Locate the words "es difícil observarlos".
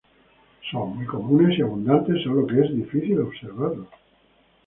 2.59-3.85